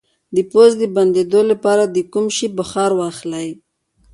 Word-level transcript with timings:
د 0.35 0.37
پوزې 0.51 0.75
د 0.81 0.83
بندیدو 0.95 1.41
لپاره 1.51 1.83
د 1.85 1.97
کوم 2.11 2.25
شي 2.37 2.47
بخار 2.57 2.91
واخلئ؟ 2.99 3.47